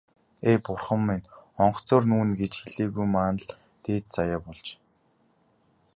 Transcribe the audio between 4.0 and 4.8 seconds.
заяа болж.